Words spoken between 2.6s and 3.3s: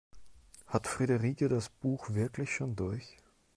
durch?